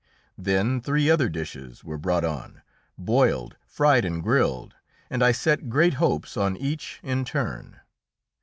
Then 0.39 0.81
three 0.81 1.11
other 1.11 1.29
dishes 1.29 1.83
were 1.83 1.99
brought 1.99 2.25
on, 2.25 2.63
boiled, 2.97 3.55
fried 3.67 4.03
and 4.03 4.23
grilled, 4.23 4.73
and 5.11 5.21
I 5.21 5.31
set 5.31 5.69
great 5.69 5.93
hopes 6.01 6.35
on 6.35 6.57
each 6.57 6.99
in 7.03 7.23
turn. 7.23 7.81